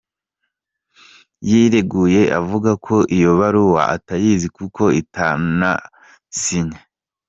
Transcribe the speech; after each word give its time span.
Yireguye 1.49 2.21
avuga 2.39 2.71
ko 2.85 2.95
iyo 3.17 3.31
baruwa 3.39 3.81
atayizi 3.95 4.47
kuko 4.57 4.83
itanasinye. 5.01 6.79